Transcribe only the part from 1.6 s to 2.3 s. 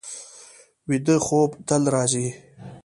تل راځي